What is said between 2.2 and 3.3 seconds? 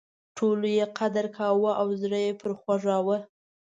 یې پر خوږاوه.